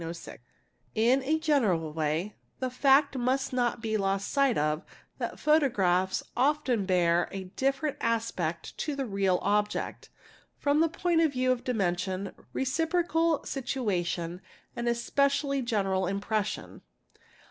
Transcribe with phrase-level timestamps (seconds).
[0.53, 4.83] | In a general way the fact must not be lost sight of
[5.19, 10.09] that photograph often bear a different aspect to the real object,
[10.57, 14.41] from the point of view dimension, reciprocal situation,
[14.75, 16.81] and especially general impression.